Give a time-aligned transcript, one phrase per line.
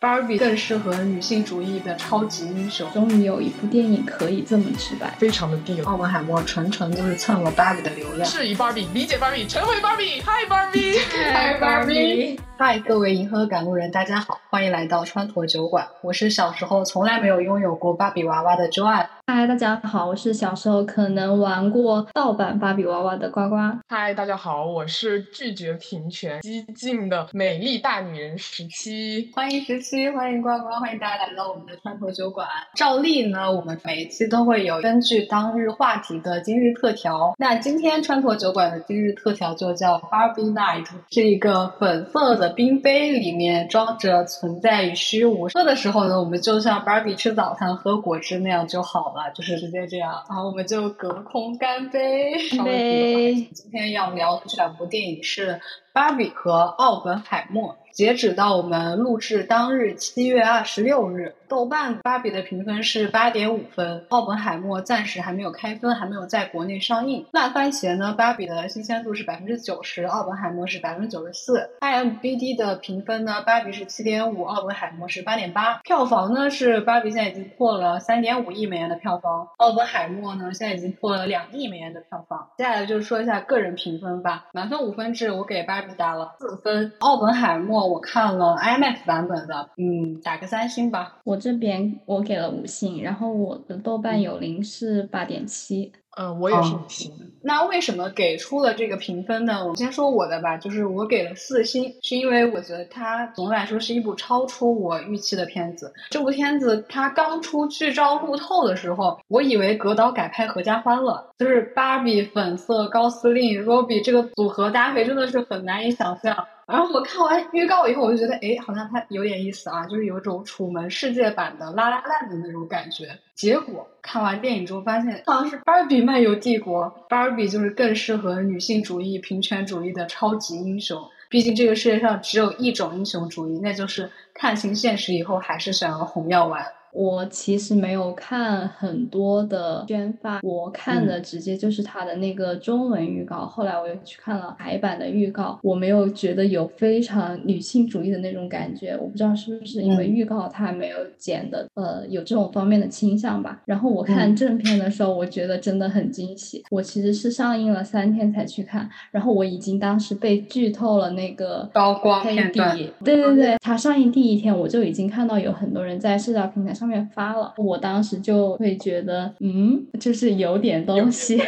[0.00, 2.90] 芭比更适合女性主义的超级英雄。
[2.90, 8.26] 终于有一部电影可以这么直白，非常的地奥本海默纯纯就是蹭了 Barbie 的流量。
[8.26, 10.22] 质疑芭比，理解 Barbie，，成为芭比。
[10.22, 10.96] 嗨，芭比！
[11.10, 12.40] 嗨，芭比！
[12.56, 15.88] 嗨，各位银河赶路人，大家好，欢迎来到川陀酒馆。
[16.00, 19.06] 我是小时候从来没有拥有过芭比娃娃的 Joanne。
[19.32, 23.54] 嗨，大家好，我是小时候可能玩过盗版芭比娃娃的呱呱。
[23.88, 29.30] 嗨，大家好，我是拒绝平权、激进的美丽大女人十七。
[29.32, 32.44] 欢迎十七，欢迎呱呱，欢迎大家来到我们的川陀酒馆。
[32.74, 37.32] 照例呢，我们每一期都会有根据当日话题的今日特调。
[37.38, 45.46] 那今天川陀酒馆的今日特调就叫 Barbie Night，是一个粉色的冰杯，里面装着存在与虚无。
[45.50, 49.19] 喝的时候呢，我们就像 Barbie 吃早餐喝果汁那样就好了。
[49.28, 52.32] 就是直接这样，然后我们就隔空干杯。
[52.56, 53.34] 干杯！
[53.52, 55.54] 今天要聊的这两部电影是
[55.92, 57.74] 《芭比》和《奥本海默》。
[57.92, 67.26] 截止到我们录制当日七月二十六日，豆瓣《芭比》的评分是八点五分，《奥本海默》暂时还没有开分，还没有在国内上映。
[67.32, 71.68] 烂番茄呢，《芭比》的新鲜度是百分之九十，《奥本海默》是百分之九十四。
[71.80, 75.80] IMBD 的评分呢，《芭比》是七点五，《奥本海默》是八点八。
[75.82, 82.46] 票房呢是《芭比》现在已经破了三点五亿美元的票房，《奥本海默》呢现在已经破了两亿美元的票房。
[82.58, 87.82] 接下来就说一下个人评分吧，满分五分制，我给《芭比》打了四分，《奥本海默》。
[87.90, 91.16] 我看了 IMAX 版本的，嗯，打个三星吧。
[91.24, 95.90] 我这边我给了五星，然后我的豆瓣有零是八点七。
[96.16, 97.12] 嗯，我也是五星。
[97.42, 99.64] 那为什么给出了这个评分呢？
[99.64, 105.94] 我先说我的吧，就是我给了四星，是因为我觉得它总的来说是一部超出我预期的片子。
[106.10, 116.46] 这部片子它刚出剧照路透的时候，我以为格导改拍合家欢了，就是芭比、粉色、高司令、Robbie 这个组合搭配真的是很难以想象。
[116.66, 123.18] 然后我看完预告以后，我就觉得，哎，好像它有点意思啊，就是有种楚门世界版的拉拉烂的那种感觉。
[123.34, 131.02] 结果看完电影之后发现，好像是芭比漫游帝国，芭比就是更适合女性主义、平权主义的超级英雄。
[131.30, 136.66] 毕竟这个世界上只有一种英雄主义，那就是看清现实以后还是想要红药丸。
[136.92, 143.46] 我其实没有看很多的宣发，我看的直接就是它的那个中文预告。
[143.46, 148.96] 后来我又去看了台版的预告，我没有觉得有非常女性主义的那种感觉。
[149.00, 153.62] 我不知道是不是因为预告它没有剪的，呃，有这种方面的倾向吧。
[153.64, 156.62] 然后我看正片的时候，我觉得真的很惊喜。
[156.70, 162.76] 我其实是上映了三天才去看，然后我已经当时被剧透了那个高光片段。
[163.04, 166.90] 对对对，它上映第一天我就已经看到有很多人在社交平台上。
[166.90, 171.40] 面发了，我当时就会觉得，嗯，就是有点东西。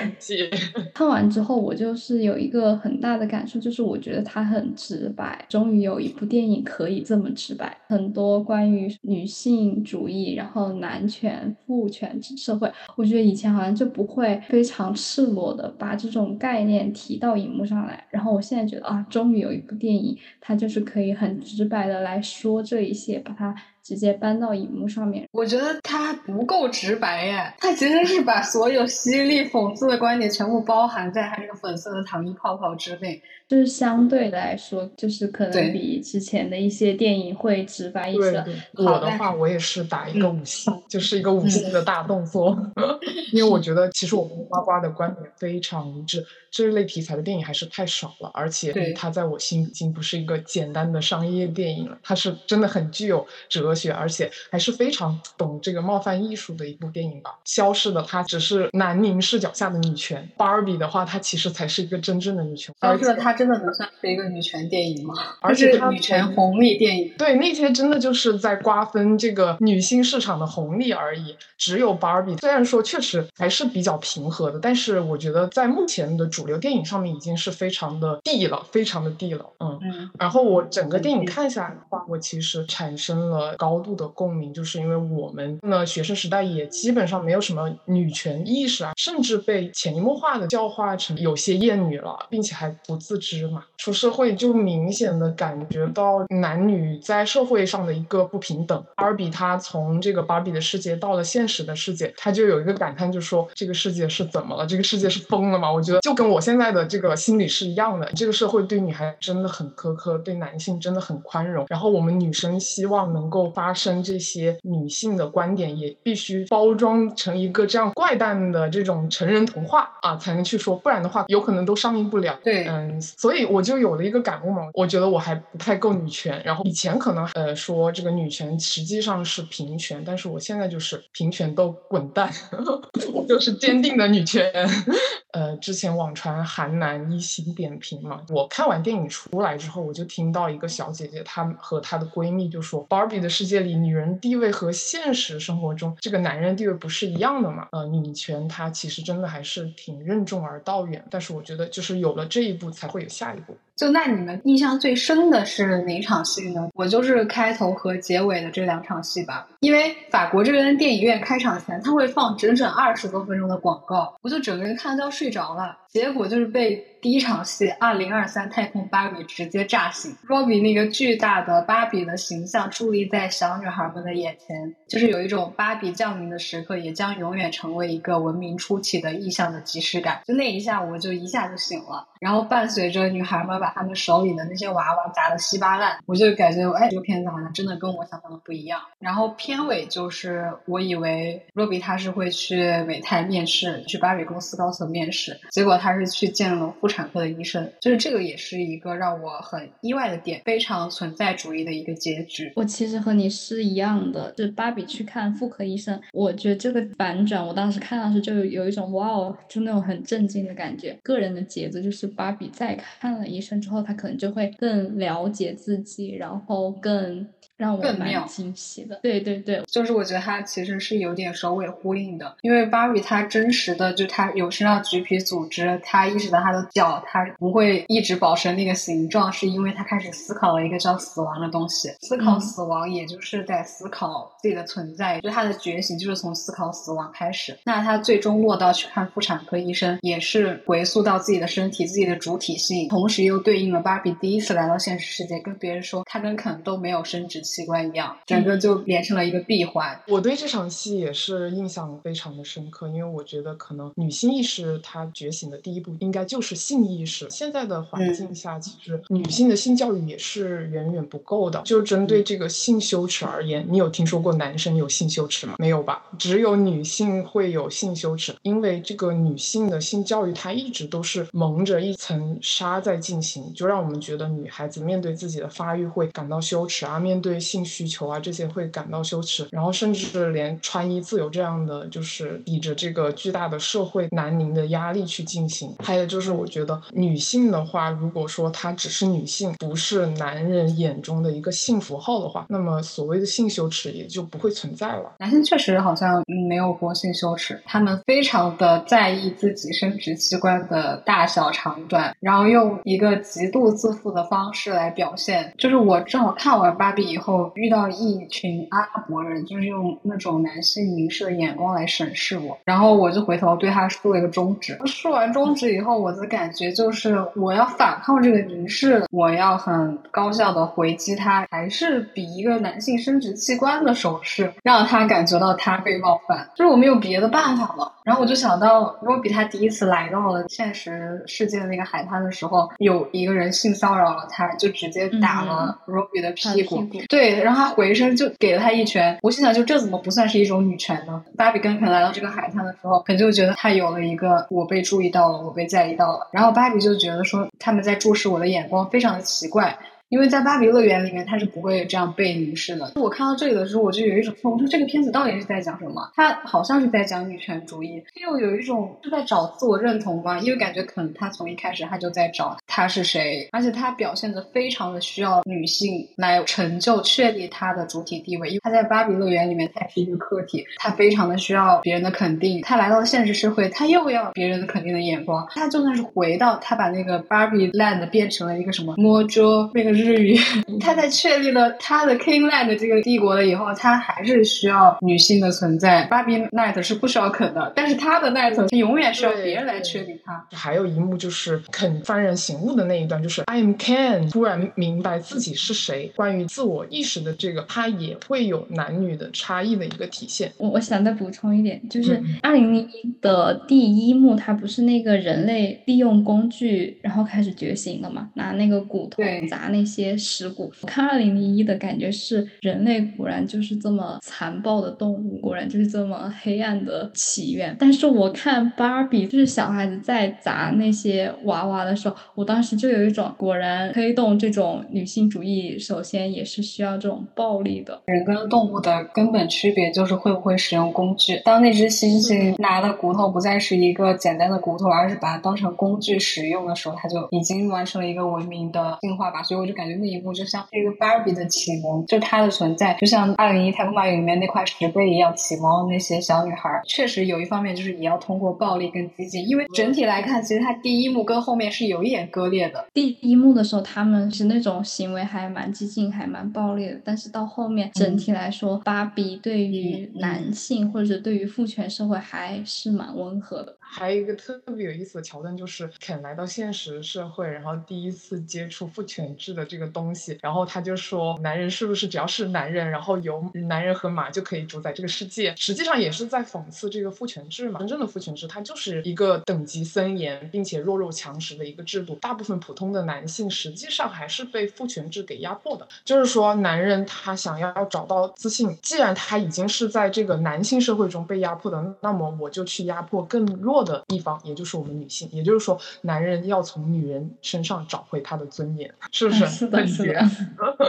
[0.94, 5.44] 看完之后，我就是有一个很大的感受，就是我觉得它很直白。
[5.48, 18.06] 终于有一部电影可以这么直白，很多关于女性主义，然后男权、父权社会，我觉得以前好像就不会非常赤裸的把这种概念提到荧幕上来。
[18.10, 23.52] 然后我现在觉得啊，终于有一部电影，它就是可以很直白的来说这一些，把它。
[23.82, 33.20] 直接搬到荧幕上面，我觉得他不够直白耶，他其实是把所有犀利讽刺的观点全部包含在他这个粉色的糖衣泡泡之内。
[33.48, 38.42] 就是相对来说，就是可能比之前的一些电影会直白一些。
[38.78, 42.56] 我的话，我也是打一个五星，就是一个五星的大动作。
[43.30, 57.40] 因为我觉得，其实我跟呱呱的观点非常一致，这一类题材的电影还是太少了，而且它在我心已经不是一个简单的商业电影了，它是真的很具有哲学，而且还是非常懂这个冒犯艺术的一部电影吧。
[57.44, 62.72] 消失的它只是南宁视角下的女权，芭比的话，它其实才是一个真正的女权。
[62.80, 63.32] 消失的它。
[63.32, 65.14] 真的能算是一个女权电影吗？
[65.40, 67.14] 而且女权红利电影。
[67.16, 71.34] 对，那些真的就是在瓜分这个女性市场的红利而已。
[71.56, 79.44] 只有芭比，虽然说确实还是比较平和的，但是我觉得在目前的主流电影上面已经是非常的地了，非常的地了。
[79.60, 80.10] 嗯嗯。
[80.18, 93.42] 然后我整个电影看下来的话，我其实产生了高度的共鸣，就是因为我们呢学生时代也基本上没有什么女权意识啊，甚至被潜移默化的教化成有些厌女了，并且还不自知。
[93.42, 98.84] 嘛，出社会就明显的感觉到男女在社会上的一个不平等。
[98.94, 104.64] 芭比她从这个芭比的世界到了现实的世界，她就有一个感叹，就说这个世界是怎么了？
[104.64, 105.72] 这个世界是疯了吗？
[105.72, 108.10] 我觉得就跟我现在的这个心理是一样的。
[108.14, 111.66] 这个社会对女孩真的很苛刻，对男性真的很宽容。
[111.68, 122.38] 然后我们女生希望能够发生这些女性的观点，也必须包装成一个这样怪诞的这种成人童话啊，才能去说，不然的话有可能都上映不了。
[122.44, 126.40] 对，嗯，所以我就有了一个感悟嘛，我觉得我还不太够女权。
[126.44, 132.30] 然后以前可能呃说这个女权实际上是平权，但是我现在就是平权都滚蛋，
[133.12, 134.50] 我就是坚定的女权。
[135.32, 147.68] 呃，之前网传韩男一星点评嘛，我看完电影出来之后，我就听到一个小姐姐，她和她的闺蜜就说，Barbie 的世界里，女人地位和现实生活中这个男人地位不是一样的嘛？
[147.72, 153.56] 呃，女权它其实真的还是挺任重而道远，但是我觉得就是有了这一步，才会有下一步。
[153.76, 156.68] 就那你们印象最深的是哪场戏呢？
[156.74, 159.48] 我就是开头和结尾的这两场戏吧。
[159.60, 165.78] 因为法国这边电影院开场前，他会放整整二十多分钟的广告，我就整个人看到睡着了。
[165.88, 170.14] 结果就是被第一场戏《二零二三太空芭比》直接炸醒。
[170.26, 180.20] Robbie 那个巨大的芭比的形象矗立在小女孩们的眼前，就是有一种芭比降临的时刻，也将永远成为一个文明初期的意象的即视感。
[180.26, 182.08] 就那一下，我就一下就醒了。
[182.22, 188.80] 然后伴随着女孩们把她们手里的那些娃娃砸得稀巴烂，我就感觉，哎，这个片子好像真的跟我想象的不一样。
[188.98, 195.72] 然后片尾就是我以为 Robbie 他是会去美泰面试，去芭比公司高层面试，结果。
[195.82, 202.52] 他是去见了妇产科的医生，就是这个也是一个让我很意外的点，非常存在主义的一个结局。
[202.54, 210.96] 我其实和你是一样的，就是芭比去看妇科医生，我觉得这个反转，我当时看到时就有一种哇哦，就那种很震惊的感觉。
[211.02, 217.26] 个人的节奏就是把比在看了医生之后，他可能就会更了解自己，然后更。
[217.56, 237.56] 让我蛮惊喜的，对对对，就是我觉得它其实是有点首尾呼应的，因为芭比她真实的就她有身上橘皮组织，她意识到她的脚她不会一直保持那个形状，是因为她开始思考了一个叫死亡的东西，思考死亡，也就是在思考自己的存在，就她的觉醒就是从思考死亡开始。
[237.64, 247.52] 那她最终落到去看妇产科医生，也是回溯到自己的身体、自己的主体性，同时又对应了芭比第一次来到现实世界，跟别人说她跟肯都没有生殖器。
[247.62, 250.00] 器官一样，整个就连成了一个闭环。
[250.08, 257.28] 我对这场戏也是印象非常的深刻，因为我觉得可能女性意识它觉醒的第一步应该就是性意识。
[257.28, 261.60] 现在的环境下，其实女性的性教育也是远远不够的。
[261.62, 265.56] 就针对这个性羞耻而言，你有听说过男生有性羞耻吗？
[265.58, 266.02] 没有吧？
[266.18, 277.31] 只有女性会有性羞耻，因为这个女性的性教育它一直都是蒙着一层纱在进行，就让我们觉得女孩子面对自己的发育会感到羞耻啊，面对。
[277.32, 285.74] 对性需求啊，这些会感到羞耻，然后甚至连穿衣自由这样的，就是抵着这个巨大的社会南宁的压力去进行。
[285.82, 295.14] 还有就是，我觉得女性的话，如果说她只是女性，不是男人眼中的一个性符号的话，那么所谓的性羞耻也就不会存在了。
[295.18, 305.54] 男性确实好像没有过性羞耻，他们非常的在意自己生殖器官的大小长短，然后用一个极度自负的方式来表现。
[305.56, 307.21] 就是我正好看完芭比以后。
[307.22, 314.78] 后遇到一群阿拉伯人，就是用那种男性凝视的眼光来审视我，然后我就回头对他竖了一个中指。
[314.86, 327.92] 竖完中指以后，我的感觉就是我要反抗这个凝视，我要很高效的回击他，还是比一个男性生殖器官的手势，让他感觉到他被冒犯，就是我没有别的办法了。
[328.04, 337.42] 然后我就想到罗比他第一次来到了现实世界的那个海滩的时候，有一个人性骚扰了他，就直接打了罗比的屁股，对。
[337.42, 341.22] 然后他回身就给了他一拳，我心想，就这怎么不算是一种女权呢？
[341.36, 346.28] 芭比跟肯来到这个海滩的时候，肯就觉得他有了一个我被注意到了，我被在意到了。
[346.32, 349.78] 然后芭比就觉得说他们在注视我的眼光非常的奇怪。
[350.12, 352.92] 因为在芭比乐园里面，他是不会这样被凝视的。
[352.96, 356.12] 我看到这里的时候，我就有一种，我说这个片子到底是在讲什么？
[356.14, 360.38] 他好像是在讲女权主义，又有一种是在找自我认同吧？
[360.38, 368.50] 因为感觉可能他从一开始他就在找他是谁，而且他表现的非常的需要女性来成就、确立他的主体地位。
[368.50, 372.60] 因为他在芭比乐园里面，他是一个客体，他非常的需要别人的肯定。
[372.60, 375.46] 他来到现实社会，他又要别人的肯定的眼光。
[375.48, 380.01] 他就算是回到他把那个芭比 land 变成了一个什么 Mojo 那个。
[380.04, 380.38] 至于。
[380.80, 386.04] 他在确立了他的 Kingland 这个帝国了以后，他还是需要女性的存在。
[386.06, 390.46] 芭比 Knight 是不需要肯的，但是他的 Knight 他永远需要别人来确立他。
[390.50, 396.10] 还有一幕就是肯幡然醒悟的那一段，就是 I am Ken，突然明白自己是谁。
[396.16, 400.52] 关于自我意识的这个，他也会有男女的差异的一个体现。
[400.58, 408.30] 我我想再补充一点，就是二零零一的第一幕，它不是那个人类利用工具然后开始觉醒了嘛？
[408.34, 410.72] 拿那个骨头砸那些尸骨。
[410.82, 417.76] 我看二零零一的感觉是，人类果然就是这么残暴的动物，果然就是这么黑暗的起源。
[417.78, 428.00] 但是我看芭比，就是小孩子在砸那些娃娃的时候，我当时就有一种，果然推动这种女性主义，首先也是需要这种暴力的。
[428.06, 431.40] 人跟动物的根本区别就是会不会使用工具。
[431.44, 439.42] 当那只猩猩拿的骨头不再是一个简单的骨头，而是把它当成工具使用的时候，它就已经完成了一个文明的进化吧。
[439.42, 446.80] 所以我就感觉那一幕就像这个芭比的启蒙，就她的存在，就像《二零一太空漫游》里面那块石碑一样，启蒙那些小女孩。
[446.86, 452.86] 确实有一方面就是也要通过暴力跟激进，因为整体来看，其实它第一幕跟后面是有一点割裂的。
[452.92, 463.76] 第一幕的时候，他们是那种行为还蛮激进，还蛮暴力的，但是到后面整体来说，芭比对于男性或者对于父权社会还是蛮温和的。
[463.94, 477.78] 还有一个特别有意思的桥段，就是肯来到现实社会，然后第一次接触父权制的这个东西，然后他就说：“男人是不是只要是男人，然后有男人和马就可以主宰这个世界？”实际上也是在讽刺这个父权制嘛。
[477.80, 482.14] 真正的父权制，它就是一个等级森严并且弱肉强食的一个制度。
[482.14, 485.86] 大部分普通的男性实际上还是被父权制给压迫的。
[486.04, 493.82] 就是说，男人他想要找到自信，既然他已经是在这个男性社会中被压迫的，那么我就去压迫更弱。
[493.82, 499.44] 的地方，也就是我们女性，也就是说，男人要从女人身上找回他的尊严，是不是？
[499.52, 500.24] 是的，是的。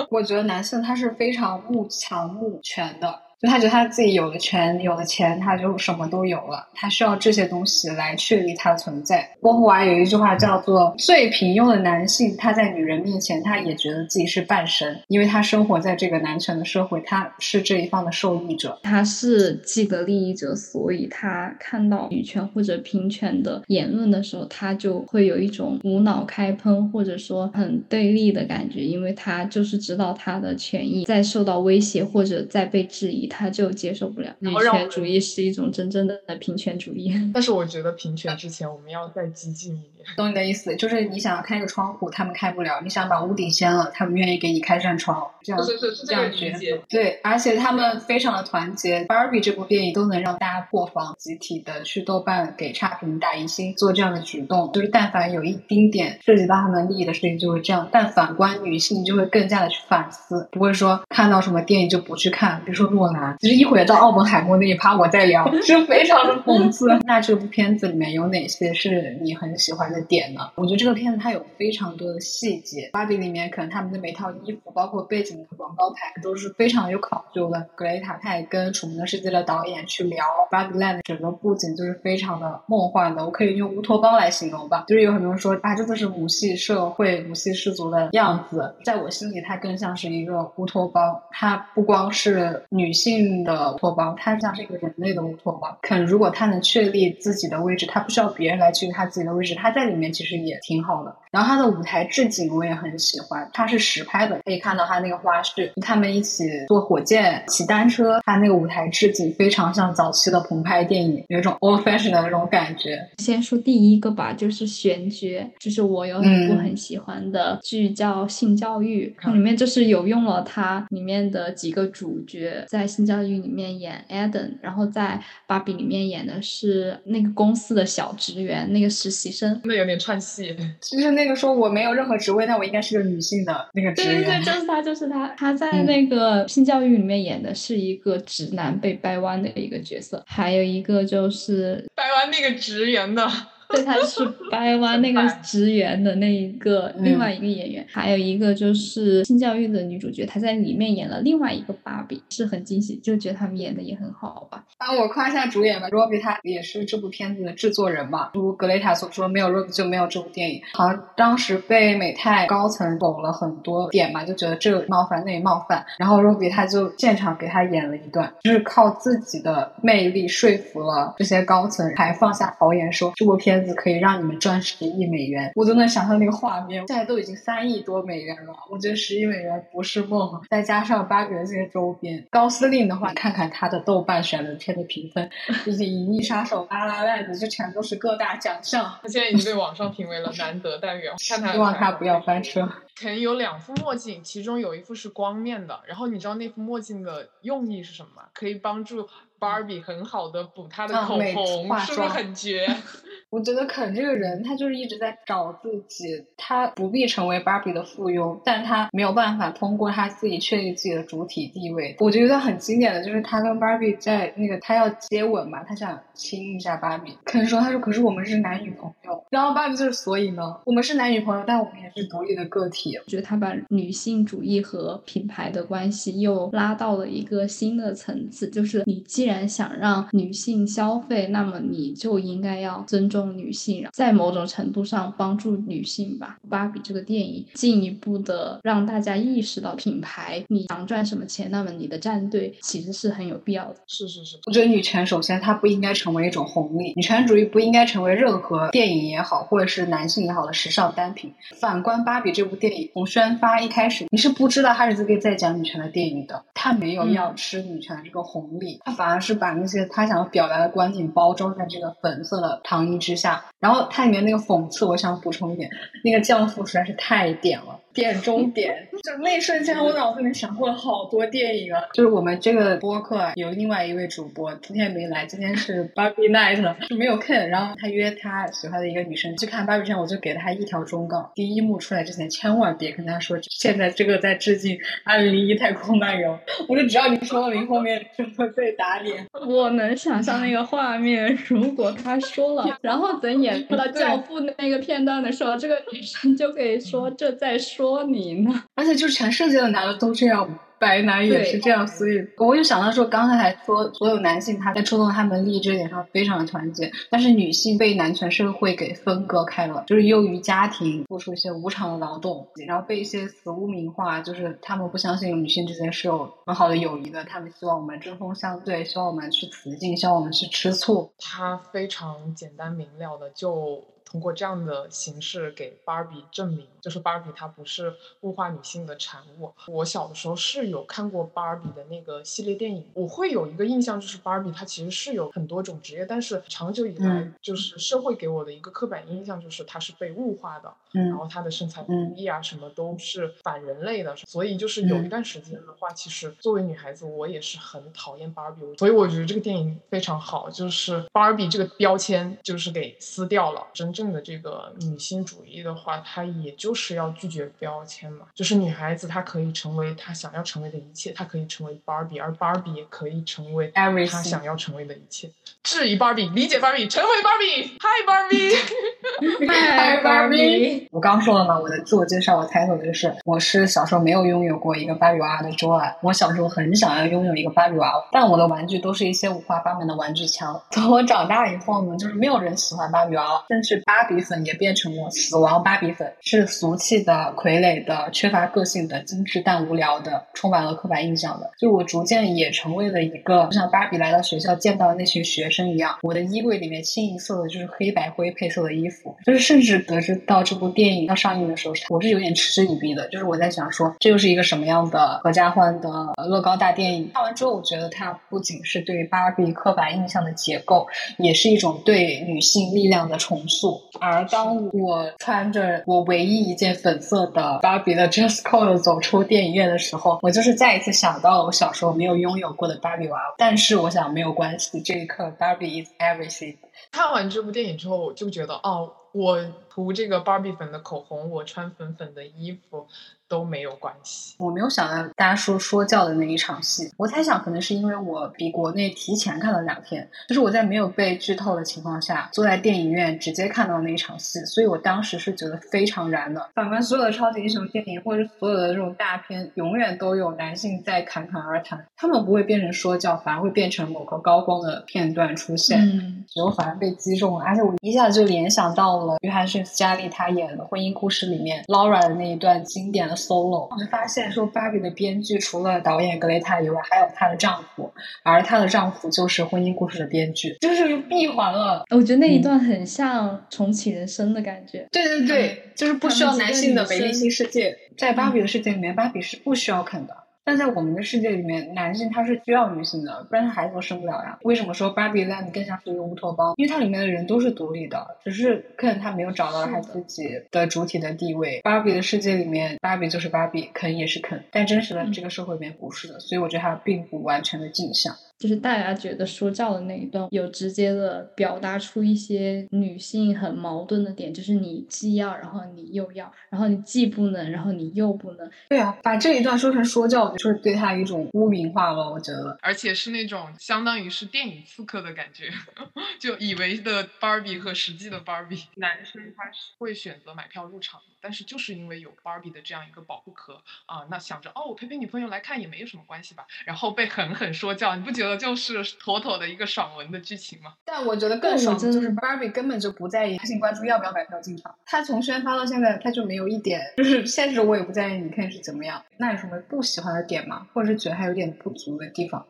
[0.10, 3.22] 我觉得男性他是非常慕强慕权的。
[3.44, 6.66] 就他觉得他自己有了权，有了钱，他就什么都有了。
[6.74, 9.30] 他需要这些东西来确立他的存在。
[9.42, 39.90] 波伏娃有一句话叫做：“最平庸的男性，他在女人面前，他也觉得自己是半神，因为他生活在这个男权的社会，他是这一方的受益者，他是既得利益者，所以他看到女权或者平权的言论的时候，他就会有一种无脑开喷，或者说很对立的感觉，因为他就是知道他的权益在受到威胁或者在被质疑。”他就接受不了女权主义是一种真正的平权主义， 但是我觉得平权之前我们要再激进一点。
[40.18, 45.26] 懂你的意思，就是你想要开个窗户，他们开不了；你想把屋顶掀了，他们愿意给你开扇窗。
[45.42, 45.62] 这样
[46.06, 49.06] 这样觉得对，而且他们非常的团结。
[49.06, 57.88] Barbie 这部电影都能让大家破防，集体的去豆瓣给差评打一星，做这样的举动，就是但凡有一丁点涉及到他们利益的事情，就会这样。
[57.90, 62.62] 但反观女性，就会更加的去反思，不会说看到什么电影就不去看。
[62.66, 63.23] 比如说诺兰。
[63.40, 66.88] 其实一会儿到奥本海默那一趴，我再聊，就非常的讽刺。
[67.06, 70.52] 那这部片子里面有哪些是你很喜欢的点呢？
[70.56, 72.90] 我觉得这个片子它有非常多的细节。
[72.94, 77.68] 芭比里面可能他们的每套衣服，包括背景的广告牌，都是非常有考究的。
[77.76, 83.24] 格雷塔他也跟《楚门的世界》的导演去聊芭比 land 整个布景，就是非常的梦幻的。
[83.24, 84.86] 我可以用乌托邦来形容吧。
[84.88, 88.76] 就是有很多人说啊，这就是母系社会、母系氏族的样子。
[88.84, 91.22] 在我心里，它更像是一个乌托邦。
[91.32, 93.03] 它不光是女性。
[93.04, 95.78] 性的乌托邦，它像是一个人类的乌托邦。
[95.82, 101.16] 肯如果他能确立自己的位置，他不需要别人来确立他自己的位置，他在里面其实也挺好的。
[101.32, 113.00] 然后他的舞台置景我也很喜欢，他是实拍的，可以看到他那个花絮，他们一起坐火箭、骑单车，他那个舞台置景非常像早期的澎湃电影，有一种 old fashion 的那种感觉。
[113.18, 131.24] 先说第一个吧，就是选角，就是我有一部很喜欢的剧叫《性教育》，里面就是有用了它里面的几个主角在性教育里面演 Eden，然后在芭比里面演的是那个公司的小职员，那个实习生，那有点串戏，其实那。
[131.24, 134.16] 那个说我没有任何职位，但我应该是个女性的那个职员。
[134.16, 135.26] 对对对，就是他，就是他。
[135.38, 143.26] 他在那个性教育里面演的是一个直男被掰弯的一个角色，还有一个就是掰弯那个职员的。
[143.74, 154.64] 对，他是掰弯那个职员的那一个另外一个演员，还有一个就是性教育的女主角，她在里面演了另外一个芭比，是很惊喜，就觉得他们演的也很好吧。
[154.78, 158.30] 啊，我夸一下主演吧，Robbie 他也是这部片子的制作人嘛。
[158.36, 160.62] 如格雷塔所说，没有 Robbie 就没有这部电影。
[160.74, 173.63] 好像当时被美泰高层否了很多点嘛，就觉得这冒犯那冒犯，然后 Robbie 他就现场给他演了一段，就是靠自己的魅力说服了这些高层，还放下豪言说这部片。
[173.64, 176.86] 片子可以让你们赚十亿美元，我都能想象那个画面。
[176.86, 180.42] 现在都已经三亿多美元了，我觉得十亿美元不是梦。
[180.50, 185.30] 再加上芭比的这些周边，高司令的话，看看他的豆瓣选的片的评分，
[185.66, 189.00] 以及《银翼杀手》《拉拉烂子》，这全都是各大奖项。
[189.02, 192.70] 他现在已经被网上评为了难得代表， 希望他不要翻车。
[192.96, 195.80] 肯有两副墨镜，其中有一副是光面的。
[195.88, 198.24] 然后你知道那副墨镜的用意是什么吗？
[198.34, 199.08] 可以帮助。
[199.44, 202.66] Barbie 很好的补她的口红，是不是很绝？
[203.30, 211.96] 我觉得肯这个人，他就是一直在找自己，他不必成为 Barbie 的附庸，但他没有办法通过他自己确立自己的主体地位。
[212.00, 222.96] 我觉得很经典的就是他跟 Barbie 在那个他要接吻嘛，他想亲一下 Barbie，肯说他说可是我们是男女朋友，然后 Barbie 就是所以呢，我们是男女朋友，但我们也是独立的个体。
[222.98, 233.24] 我觉得他把女性主义和品牌的关系又拉到了一个新的层次，就是你既然想让女性消费，那么你就应该要尊重。
[233.36, 236.38] 女性，在某种程度上帮助女性吧。
[236.50, 243.78] 芭比这个电影进一步的让大家意识到，品牌你想赚什么钱，那么你的战队其实是很有必要的。
[243.88, 251.34] 是是是，我觉得女权首先它不应该成为一种红利，女权主义不应该成为任何电影也好，或者是男性也好的时尚单品。
[251.60, 263.46] 反观芭比这部电影，从宣发一开始，你是不知道它是这个在讲女权的电影的，它没有要吃女权这个红利，它反而是把那些他想要表达的观点包装在这个粉色的糖衣之下。
[263.60, 265.70] 然后它里面那个讽刺，我想补充一点，
[266.04, 267.80] 那个教父实在是太点了。
[267.94, 271.82] 点中点，就那一瞬间，我脑子里想过了好多电影啊。
[271.94, 277.48] 就是我们这个播客有另外一位主播，今天没来，今天是 Barbie Night，就没有 Ken。
[277.48, 286.32] 然后他约他喜欢的一个女生去看 Barbie 片，我就给了他一条忠告：第一幕出来之前，千万别跟他说现在这个在致敬《二零零一太空漫游》。
[286.68, 289.28] 我说只要你说了，你后面就会被打脸。
[289.48, 297.83] 我能想象那个画面，如果他说了，然后等演到教父那个片段的时候，这个女生就可以说这在说。
[297.84, 298.64] 说你呢？
[298.76, 321.12] 而且就是全世界的男的都这样，白男也是这样，所以我就想到说，刚才还说所有男性他在触动他们利益这点上非常的团结，但是女性被男权社会给分割开了，就是由于家庭付出一些无偿的劳动，然后被一些死污名化，就是他们不相信女性之间是有很好的友谊的，他们希望我们针锋相对，希望我们去雌竞，希望我们去吃醋。
[321.20, 323.84] 他非常简单明了的就。
[324.14, 327.92] 通过这样的形式给芭比证明，就是芭比它不是
[328.22, 329.52] 物化女性的产物。
[329.66, 344.16] 我小的时候是有看过芭比的那个系列电影，我会有一个印象，就是芭比它其实是有很多种职业，但是长久以来就是社会给我的一个刻板印象就是它是被物化的，然后她的身材比例啊什么都是反人类的。
[344.28, 348.62] 所以就是有一段时间的话，其实作为女孩子，我也是很讨厌芭比。
[348.78, 354.03] 所以我觉得这个电影非常好，就是芭比这个标签就是给撕掉了，真正。
[354.12, 365.30] 的这个女性主义的话，它也就是要拒绝标签嘛，就是女孩子她可以成为她想要成为的一切，她可以成为 Barbie，而 Barbie 也可以成为她想要成为的一切。
[365.62, 370.88] 质疑 Barbie，理解 Barbie，成为 Barbie，Hi Barbie，Hi Barbie。
[370.92, 380.62] 我刚说了嘛，我的自我介绍，我抬头就是，我是小时候没有拥有过一个芭比娃娃的 Joy，我小时候很想要拥有一个芭比娃娃，但我的玩具都是一些五花八门的玩具枪。
[380.72, 391.52] 等我长大以后呢，就是没有人喜欢芭比娃娃，甚至芭比粉也变成了死亡芭比粉，是俗气的、傀儡的、缺乏个性的、精致但无聊的、充满了刻板印象的。
[391.60, 399.16] 就我逐渐也成为了一个，就像芭比来到学校见到的那群学生一样，我的衣柜里面清一色的就是黑白灰配色的衣服。
[399.28, 403.08] 就是甚至得知到这部电影要上映的时候，我是有点嗤之以鼻的。
[403.10, 405.90] 就是我在想说，这又是一个什么样的合家欢的
[406.28, 407.12] 乐高大电影？
[407.14, 410.88] 看完之后，我觉得它不仅是对芭比刻板印象的解构，
[411.20, 413.73] 也是一种对女性力量的重塑。
[414.00, 423.36] 而当我穿着我唯一一件粉色的芭比的 dress code 走出电影院的时候，我就是再一次想到了我小时候没有拥有过的芭比娃娃。
[423.38, 426.58] 但是我想没有关系，这一刻芭比 is everything。
[426.92, 429.40] 看完这部电影之后，我就觉得哦，我
[429.74, 432.86] 涂这个芭比粉的口红，我穿粉粉的衣服。
[433.30, 434.36] 都没有关系。
[434.38, 446.48] 我没有想到大家说说教的那一场戏，我猜想可能是因为我比国内提前看了两天，就是我在没有被剧透的情况下，坐在电影院直接看到那一场戏，所以我当时是觉得非常燃的。
[446.54, 467.90] 反观所有的超级英雄电影或者所有的这种大片，永远都有男性在侃侃而谈，他们不会变成说教，反而会变成某个高光的片段出现，嗯，我反而被击中了，而且我一下子就联想到了约翰逊珍斯嘉丽她演的《婚姻故事》里面 Laura 的那一段经典的 solo，我就发现说芭比的编剧除了导演格雷塔以外，还有她的丈夫，
[468.24, 471.86] 而她的丈夫就是《婚姻故事》的编剧，就是闭环了。
[471.92, 474.86] 我觉得那一段很像重启人生的感觉。
[474.92, 480.23] 对对对，就是不需要男性的美丽新世界，在芭比的世界里面，芭比是不需要啃的。
[480.46, 484.38] 但在我们的世界里面，男性他是需要女性的，不然他孩子都生不了呀。
[484.44, 486.54] 为什么说芭比 land 更像是一个乌托邦？
[486.58, 491.62] 因为它里面的人都是独立的，只是肯他没有找到他自己的主体的地位。
[491.64, 498.16] 芭比的世界里面，芭比就是芭比，肯也是肯，但真实的这个社会里面不是的，所以我觉得它并不完全的镜像。
[498.38, 508.50] 就是大家觉得说教的那一段，有直接的表达出一些女性很矛盾的点，就是你既要，然后你又要，然后你既不能，然后你又不能。
[508.70, 512.12] 对啊，把这一段说成说教，就是对他一种污名化了。
[512.12, 515.50] 我觉得，而且是那种相当于是电影刺客的感觉，
[516.20, 521.00] 就以为的芭比和实际的芭比，男生他是会选择买票入场。
[521.24, 530.74] 但是就是因为有 Barbie 的这样一个保护壳啊，那想着哦，我陪陪女朋友来看也没有什么关系吧，然后被狠狠说教，你不觉得就是妥妥的一个爽文的剧情吗？
[530.84, 539.02] 但我觉得更爽就是 Barbie 根本就不在意男性关注要不要买票进场，他从宣发到现在他就没有一点就是现实，我也不在意你看是怎么样。
[539.16, 540.68] 那有什么不喜欢的点吗？
[540.74, 542.46] 或者是觉得还有点不足的地方？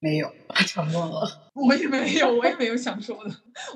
[0.00, 0.30] 没有，
[0.66, 1.28] 沉默了。
[1.58, 3.30] 我也没有，我也没有想说的。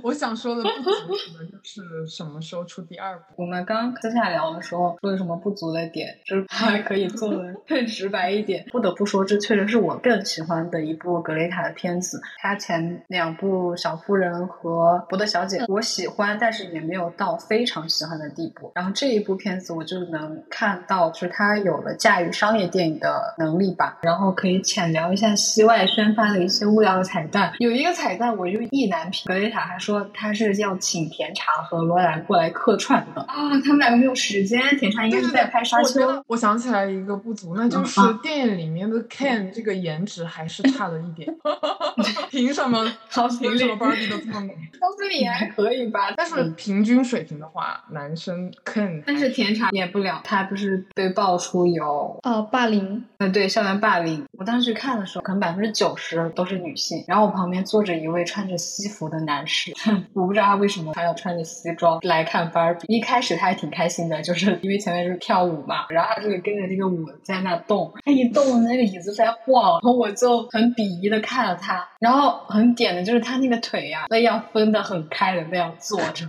[0.04, 3.24] 我想说的不足可能就是什么时候出第二部。
[3.38, 8.64] 我们刚私下聊的时候说有什么不足的点，就是还可以做的 更直白一点。
[8.70, 12.20] 不得不说，这确实是我更喜欢的一部格雷塔的片子。
[12.40, 18.70] 他前两部《小妇人》和《伯德小姐》，我喜欢，但是也没有到非常喜欢的地步。
[18.76, 23.98] 然后这一部片子，我就能看到，就是他有了驾驭商业电影的能力吧。
[24.02, 27.52] 然后可以浅聊一下戏外宣发的一些无聊的彩蛋。
[27.58, 29.24] 有一个彩蛋，我就意难平。
[29.26, 34.60] 格雷塔还说他是要请甜茶和罗兰过来客串的啊，他们两个没有时间。
[34.78, 36.00] 甜茶应该是在拍《沙丘》。
[36.26, 41.28] 我想起来一个不足，那就是电影里面的 Ken 这个颜值还是差了一点。
[42.30, 42.82] 凭什么？
[43.40, 44.54] 凭什么 Barbie 都这么美？
[44.80, 46.12] 高斯里还可以吧？
[46.16, 49.02] 但是平均水平的话，男生 Ken。
[49.06, 53.04] 但是甜茶演不了，他不是被爆出有呃霸凌？
[53.18, 54.24] 嗯，对，校园霸凌。
[54.38, 56.01] 我当时看的时候，可能百分之九十
[56.34, 59.72] 都是女性，然后我旁边坐着一位穿着西服的男士，
[60.14, 62.86] 我不知道他为什么他要穿着西装来看芭比。
[62.88, 76.26] 一开始他还挺开心的，就是因为前面就是跳舞嘛，然后他就跟着那个舞在那动，他一动那个椅子在晃，然后我就很鄙夷的看了他，然后很点的就是他那个腿呀，那样分的很开的那样坐着。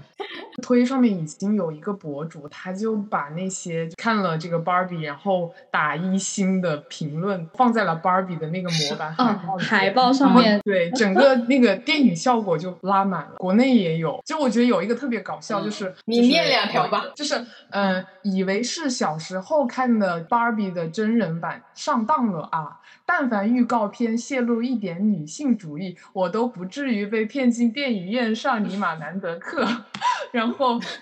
[0.63, 13.35] 推上面已经有一个博主，他就把那些看了这个芭比然后打一星的评论放在了芭比的那个模板海报海报上面，对整个那个电影效果就拉满了。
[13.37, 22.79] 国内也有，就我觉得有一个特别搞笑，就是你念两条吧，就是嗯，以为是小时候看的芭比的真人版上当了啊！
[23.05, 29.67] 但凡预告片泄露一点女性主义，我都不至于被骗进电影院上尼玛难得克。
[30.31, 30.52] 然后，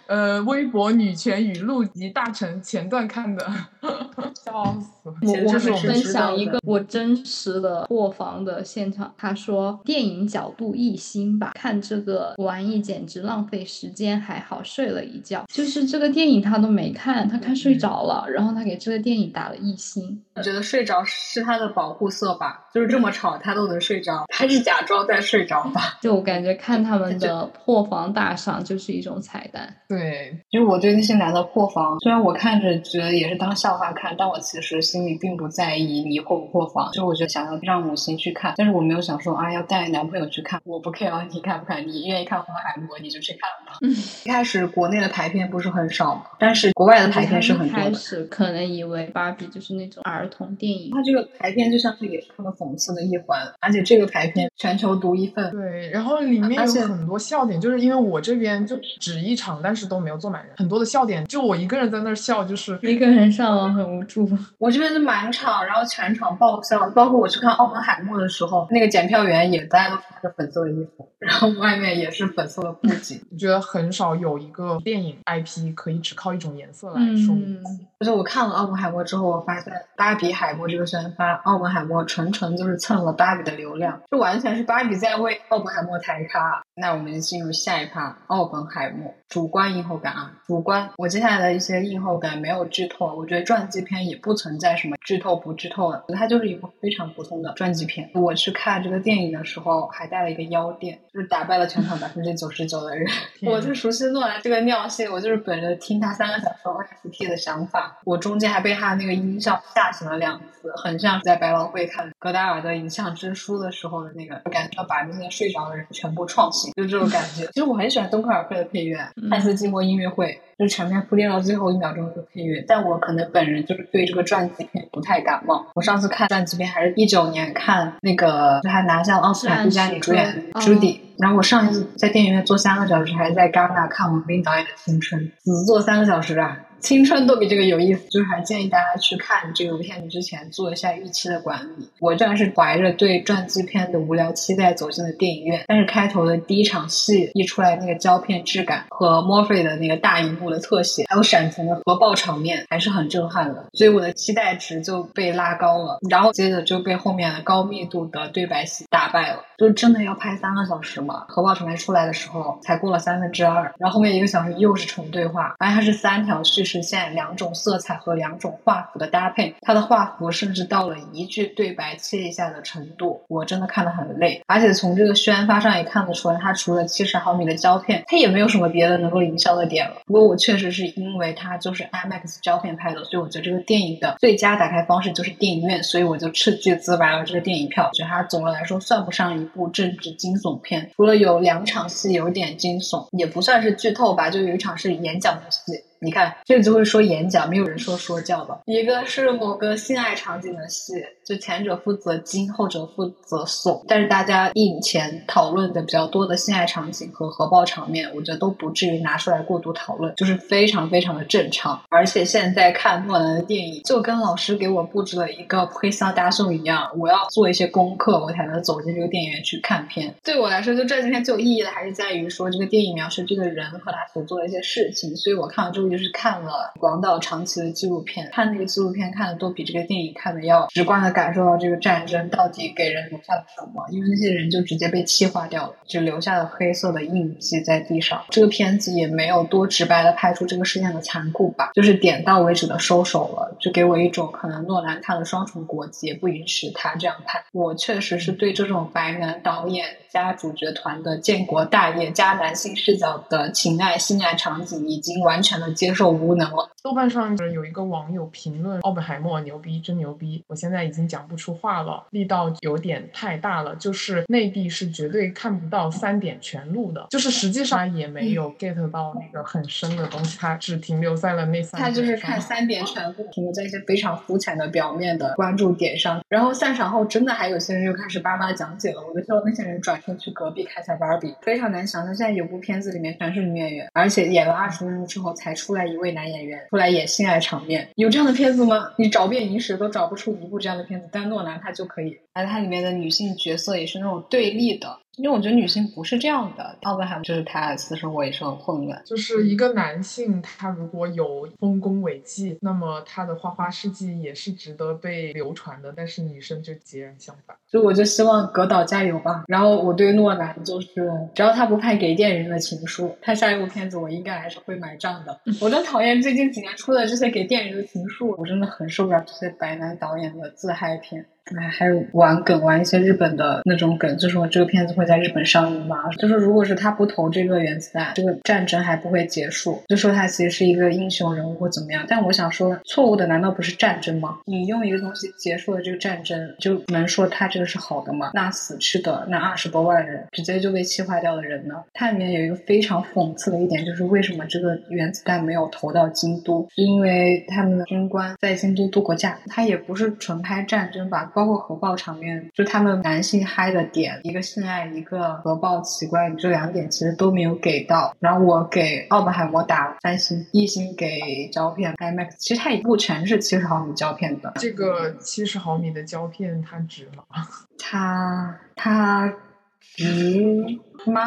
[0.08, 3.46] 呃，微博女权语录集大成前段看的，
[4.44, 4.90] 笑死！
[5.04, 5.34] 我
[5.74, 15.46] 我分享一个我真实的破防的现场，他说电影角度一星吧，看这个玩意简直浪费时间，还好睡了一觉。
[15.52, 20.22] 就是这个电影他都没看，他看睡着了，然后他给这个电影打了一星。
[20.36, 25.98] 我觉得睡着是他的保护色吧，就是这么吵他都能睡着，还是假装在睡着吧？
[26.02, 29.20] 就我感觉看他们的 破防大赏就是一种。
[29.22, 36.90] 彩蛋对，就是我对那些男的破防，虽然我看着觉得也是当笑话看，但我其实心里并不在意你破不破防。
[36.92, 43.78] 就我觉得想要让母亲去看，但是我没有想说啊要带男朋友去看，我不 care 你看不看，你愿意看《红海默》你就去看吧。
[43.82, 43.92] 嗯，
[44.26, 47.86] 一开始国内的排片不是很少嘛，但是国外的排片是很多的。
[47.86, 55.52] 开始可能以为芭比就是那种儿童电影，它这个排片就像是也是他们讽刺的一环，而且这个排片全球独一份。
[55.52, 59.21] 对，然后里面有很多笑点，就是因为我这边就只。
[59.22, 64.28] 只一场，但是都没有坐满人，很多的笑点，就我一个人在那儿笑，就是一个人上网很无助。
[64.58, 73.22] 我这边是满场，然后全场爆笑，包括我去看《奥本海默》的时候，那个检票员也大家都穿着粉色的衣服，然后外面也是粉色的布景。
[73.32, 77.62] 我觉得很少有一个电影 IP 可以只靠一种颜色来说明。
[78.00, 86.64] 就是我看了《奥本海默》之后，我发现芭比海默这个宣发，奥本海默纯纯就是蹭了芭比的流量，这完全是芭比在为奥本海默抬咖。
[86.82, 89.14] 那我们就进入下一趴，奥本海默。
[89.30, 98.10] 主观映后感啊，主观，我接下来的一些映后感没有剧透，我觉得传记片也不存在什么剧透不剧透的，它就是一部非常普通的传记片。
[98.14, 103.08] 我去看这个电影的时候，还带了一个腰垫，就是打败了全场百分之九十九的人。
[103.48, 117.46] 我就熟悉诺兰这个尿性，我就是本着听他三个小时 OST 的想法，我中间还被他那个音效吓醒了两次，很像在百老汇看戈达尔的《影像之书》的时候的那个感觉，要把那些睡着的人全部创醒，就这种感觉。
[117.48, 118.98] 其实我很喜欢敦刻尔克的配乐。
[119.30, 125.66] 汉斯季默音乐会就是全片铺垫到最后一秒钟的配乐，但我可能本人就是对这个传记片不太感冒。
[125.76, 131.02] 我上次看传记片还是一九年看那个，就还拿下奥斯卡最佳女主演朱迪。
[131.18, 136.58] 然后我上一次在电影院坐三个小时，还是在戛纳看王斌导演的《青春》，只坐三个小时啊。
[136.82, 141.88] 青春都比这个有意思，就是还建议大家去看这个片子之前做一下预期的管理。
[142.00, 153.68] 我这样是怀着对传记片的无聊期待走进了电影院，但是开头的第一场戏一出来，那个胶片质感和墨菲的那个大荧幕的特写，还有闪存的核爆场面，还是很震撼的。
[153.74, 159.44] 所以我的期待值就被拉高了，然后接着就被后面的高密度的对白戏打败了。
[159.60, 161.26] 就真的要拍三个小时吗？
[161.28, 166.71] 核爆场面出来的时候才过了三分之二，然后后面一个小时又是纯对话，而且它是三条叙事。
[166.72, 174.42] 实现两种色彩和两种画幅的搭配，它的画幅甚至到了一句对白切一下的程度，我真的看得很累。
[174.48, 179.98] 而且从这个宣发上也看得出来，它除了七十毫米的胶片，它也没有什么别的能够营销的点了。
[180.06, 187.90] 不过我确实是因为它就是 IMAX 胶片拍的，所以我觉得这个电影的最佳打开方式就是电影院，所以我就斥巨资买了这个电影票。
[187.94, 195.84] 觉得它总的来说算不上一部政治惊悚片，除了有两场戏有点惊悚，也不算是剧透吧，就有一场是演讲的戏。
[196.04, 198.60] 你看，这个就会说演讲，没有人说说教的。
[198.66, 203.86] 一个是某个性爱场景的戏，就前者负责惊，后者负责悚。
[203.88, 211.80] 但是大家以前讨论的比较多的性爱场景和核爆场面，我觉得都不至于拿出来过度讨论，就是非常非常的正常。
[211.90, 220.12] 而且现在看诺兰的电影，就跟老师给我布置了一个黑箱大送一样，我要做一些功课，我才能走进这个电影院去看片。
[220.24, 225.16] 对我来说，就这几天最有意义的，还是在于说这个电影描述这个人和他所做的一些事情。
[225.16, 225.91] 所以我看了之后。
[225.92, 238.24] 就是看了广岛长崎的纪录片，看那个纪录片看的都比这个电影看的要直观的感受到这个战争到底给人留下了什么，因为那些人就直接被气化掉了，只留下了黑色的印记在地上。
[238.30, 247.44] 这个片子也没有多直白的拍出这个事件的残酷吧，就是点到为止的收手了，就给我一种可能诺兰他的双重国籍不允许他这样拍。
[247.52, 255.72] 我确实是对这种白男导演加主角团的建国大业加男性视角的情爱性爱场景已经完全的。
[255.72, 256.70] 接受无能了。
[256.84, 263.76] 豆瓣上有一个网友评论：“奥本海默牛逼，真牛逼！”我现在已经讲不出话了，力道有点太大了。
[263.78, 271.80] 就是内地是绝对看不到三点全录的，就是实际上也没有 get 到那个很深的东西，他只停留在了那三。
[271.80, 276.22] 他就是看三点全录，停留在一些非常肤浅的表面的关注点上。
[276.28, 279.02] 然后散场后，真的还有些人又开始叭叭讲解了。
[279.08, 281.34] 我就希望那些人转先去隔壁看一下芭比。
[281.42, 285.72] 非常难想象，现在有部片子里面全是女演员，而且演了二十分钟之后才出。
[285.72, 288.92] 来一位男演员出来演性爱场面，有这样的片子吗？
[288.98, 292.20] 你找遍影史都找不出一部这样的片子，但诺兰他就可以。
[292.34, 295.00] 而它里面的女性角色也是那种对立的。
[295.18, 299.02] 因为我觉得女性不是这样的，奥本海默就是他私生活也是很混乱。
[299.06, 305.94] 就是一个男性，他如果有丰功伟绩，那么他的花花事迹也是值得被流传的。
[305.96, 307.56] 但是女生就截然相反。
[307.68, 309.44] 所以我就希望葛导加油吧。
[309.48, 315.40] 然后我对诺兰就是，只要他不拍给电影人的情书，他下一部片子我应该还是会买账的。
[315.62, 321.26] 我真讨厌最近几年出的这些给电影人的情书，我真的很受不了这些白男导演的自嗨片。
[321.58, 326.08] 哎，还有玩梗，玩一些日本的那种梗，就说这个片子会在日本上映吗？
[326.18, 329.82] 就是如果是他不投这个原子弹，这个战争还不会结束。
[329.88, 332.06] 就说他其实是一个英雄人物或怎么样。
[332.08, 334.38] 但我想说，错误的难道不是战争吗？
[334.46, 338.32] 你用一个东西结束了这个战争，就能说他这个是好的吗？
[338.34, 341.76] 那死去的那二十多万人，直接就被气化掉的人呢？
[341.94, 346.66] 它里面有一个非常讽刺的一点，就是为什么这个原子弹没有投到京都？
[346.76, 349.38] 是因为他们的军官在京都度过假。
[349.48, 351.31] 他也不是纯拍战争吧？
[351.34, 358.16] 包括核爆场面，就他们男性嗨的点，一个性爱，一个核爆奇观，这两点其实都没有给到。
[358.20, 362.36] 然后我给奥本海默打三星，一星给胶片 IMAX。
[362.38, 367.24] 其实它一部全是七十毫米胶片的，这个七十毫米的胶片它值吗？
[367.80, 369.34] 它它
[369.80, 371.24] 值吗？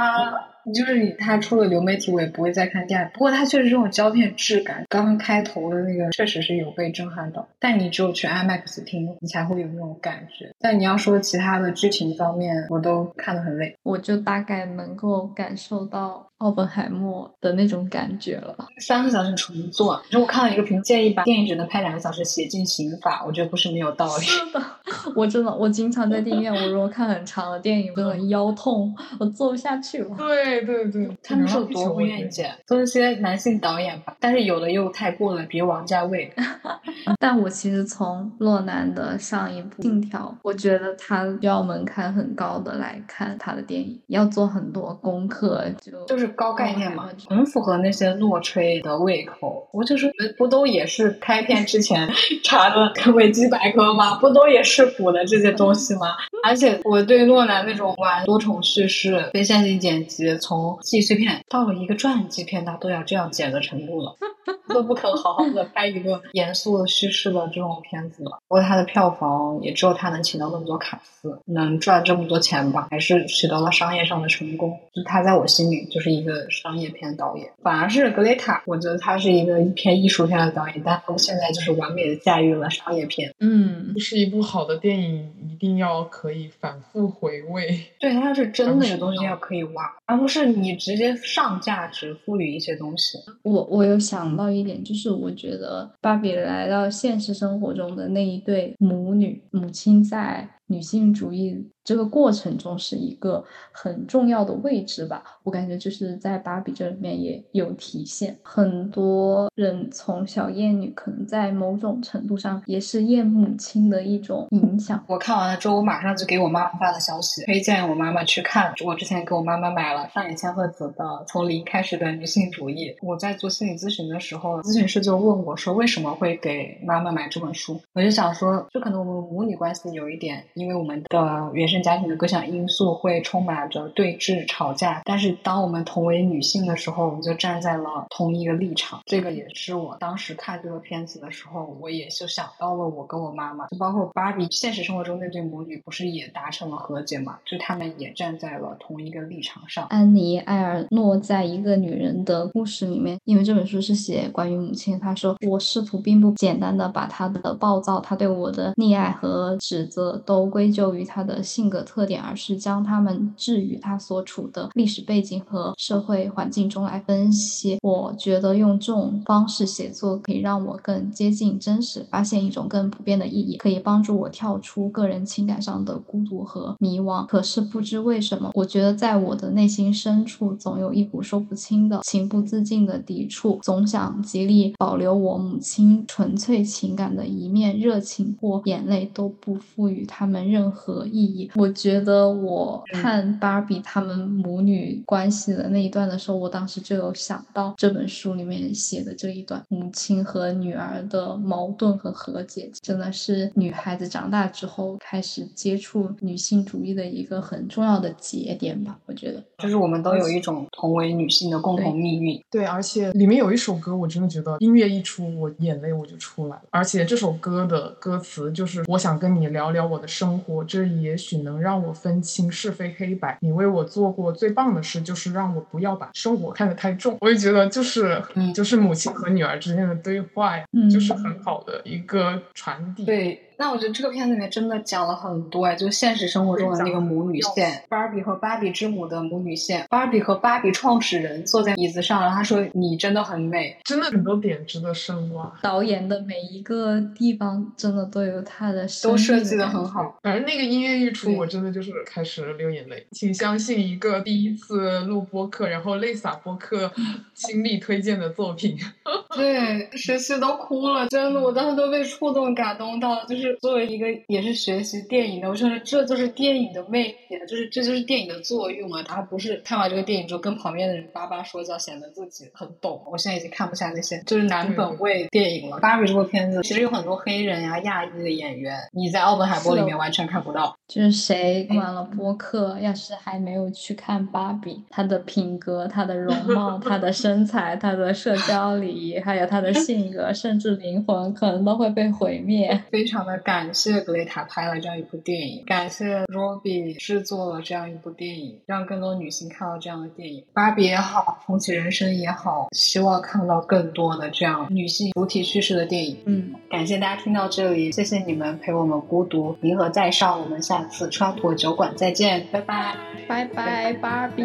[0.72, 3.09] 就是你他出了流媒体，我也不会再看第二。
[3.11, 7.46] 不过它确实这种胶片质感，刚刚开头的那个确实是有被震撼到。
[7.59, 10.50] 但你只有去 IMAX 听，你才会有那种感觉。
[10.61, 13.77] 但你要说其他的剧情方面，我都看得很累。
[13.83, 16.27] 我就大概能够感受到。
[16.38, 20.01] 奥本海默的那种感觉了，三个小时重做。
[20.07, 24.23] 其实我看了一个评论，建议把电影只能拍两个小时写进刑法，我觉得不是没有道理。
[24.23, 24.61] 是的，
[25.16, 30.16] 我真的，我经常在电影院，我如果看很长的电影，真的腰痛，我坐不下去了。
[30.18, 36.31] 对对对，他们是多不愿意剪，都是些男性导演吧，但是有的又太过了，比如王家卫。
[37.18, 46.34] 但我其实从洛南的上一部《信条》，我觉得他要门槛很高的来看他的电影，要做很多功课，就就是。
[46.37, 49.68] 高概念嘛，很符合那些诺吹的胃口。
[49.73, 52.09] 我就是不都也是开片之前
[52.44, 54.16] 查的维基百科吗？
[54.16, 56.14] 不都也是补的这些东西吗？
[56.42, 64.14] 而且我对诺兰那种玩多重叙事、非线性剪辑，从记忆碎片到了一个传记片，他都要这样剪的程度了，
[64.68, 68.38] 都不肯好好的拍一个严肃的叙事的这种片子了。
[68.49, 74.79] 不过他的票房也只有他能请到那么多卡司，能赚这么多钱吧，还是取得了商业上的成功。
[74.94, 76.24] 就他在我心里就是一。
[76.24, 83.35] 个商业片导演，反而是格雷塔，我觉得他是一个一篇艺术片的导演，但他现在就是完美的驾驭了商业片。
[83.40, 87.79] 嗯，是一部好的电影，一定要可以反复回味。
[88.00, 93.18] 对，他是真的有东西要可以挖，而不是你直接上价值赋予一些东西。
[93.42, 100.48] 我我有想到一点，就是我觉得芭比来到现实生活中的那一对母女，母亲在。
[100.66, 108.38] 女性主义这个过程中是一个很重要的位置吧，我感觉就是在芭比这里面也有体现。
[108.42, 115.05] 很多人从小厌女，可能在某种程度上也是厌母亲的一种影响。
[115.07, 118.72] 我看完了之后，我马上就给我妈妈发了消息，推荐我妈妈去看。
[118.87, 122.88] 我之前给我妈妈买了上野千鹤子的《从零开始的女性主义》。
[123.03, 130.42] 我在做心理咨询的时候，咨询师就问我说：“为什么会给妈妈买这本书？”我就想说，就可能我们母女关系有一点。
[130.55, 139.01] 因为我们的原生家庭的各项因素会充满着对峙、吵架，但是当我们同为女性的时候，我们就站在了同一个立场。
[139.05, 147.38] 这个也是我当时看这个片子的时候，我也就想到了我跟我妈妈，就包括芭比现实生活中那对母女，不是也达成了和解嘛？
[147.45, 149.87] 就他们也站在了同一个立场上。
[149.87, 160.44] 安妮·埃尔诺在一个女人的故事里面，因为这本书是写关于母亲，她说我试图并不简单的把她的暴躁、她对我的溺爱和指责都。
[160.45, 167.79] 不归咎于他的性格特点，而是将他们置于他所处的历史背景和社会环境中来分析。
[167.81, 177.25] 我觉得用这种方式写作可以让我更接近真实，发现一种更普遍的意义，可以帮助我跳出个人情感上的孤独和迷惘。
[177.27, 190.34] 可是不知为什么，我觉得在我的内心深处总有一股说不清的、情不自禁的抵触，总想极力保留我母亲纯粹情感的一面，热情或眼泪都不赋予他们。
[190.35, 191.49] 们任何意义？
[191.55, 208.99] 我觉得我看芭比他们母女关系的那一段的时候，我当时就有想到这本书里面写的这一段母亲和女儿的矛盾和和解，真的是女孩子长大之后开始接触女性主义的一个很重要的节点吧。
[209.07, 212.42] 我觉得，就是我们都有一种同为女性的共同命运。
[212.51, 216.62] 对，而且里面有一首歌，我真的觉得音乐一出，我眼泪我就出来了。
[216.70, 220.24] 而且这首歌的歌词就是我想跟你聊聊我的生。
[220.25, 223.37] 生活，这也许能让我分清是非黑白。
[223.43, 227.19] 你为我做过最棒的事，就是让我不要把生活看得太重。
[227.21, 233.05] 我也觉得，就是，嗯就是母亲和女儿之间的对话呀，就是很好的一个传递。
[233.05, 233.41] 对。
[233.57, 245.53] 那我觉得这个片子里面真的讲了很多哎，就现实生活中的那个母女线，芭比和芭比之母的母女线，芭比和芭比创始人坐在椅子上，然后他说：“你真的很美。”真的很多点值得深挖。
[245.62, 250.19] 导演的每一个地方真的都有他的，都设计的很好。
[250.23, 253.07] 反正那个音乐一出，我真的就是开始流眼泪。
[253.12, 256.90] 请相信一个第一次录播客，然后泪洒播客
[257.35, 258.77] 亲力推荐的作品。
[259.35, 263.44] 对，学习都哭了，真的，我当时都被触动感动到，就是。
[263.61, 267.17] 作为一个也是学习电影的，我觉得这就是电影的魅力，
[267.49, 269.03] 就是这就是电影的作用啊！
[269.03, 273.03] 他不是看完这个电影之后跟旁边的人叭叭说教，显得自己很懂。
[273.11, 275.79] 我现在已经看不下那些就是男本位电影了。
[275.81, 280.77] 芭比这部片子其实有很多黑人呀、亚裔的演员，你在奥本海默里面完全看不到。
[280.89, 292.81] 就是谁听完了播客，要是还没有去看芭比，她的品格、她的容貌、她的身材、她的社交礼仪，还有她的性格，甚至灵魂，可能都会被毁灭。
[292.91, 293.34] 非常的。
[293.35, 300.44] 的感谢格雷塔拍了这样一部电影，感谢 Robbie 制作了这样一部电影，让更多女性看到这样的电影。
[300.53, 306.16] 芭比也好，重启人生也好，希望看到更多的这样女性主体叙事的电影。
[306.27, 314.44] 嗯，感谢大家听到这里，谢谢你们陪我们孤独，银河在上，我们下次川普酒馆再见，拜拜，拜拜，芭比，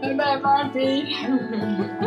[0.00, 1.04] 拜拜，芭比。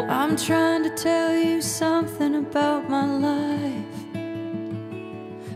[0.07, 3.92] I'm trying to tell you something about my life.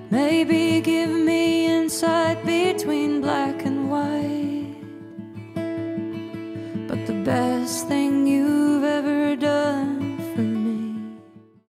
[0.10, 4.76] Maybe give me insight between black and white.
[6.88, 9.96] But the best thing you've ever done.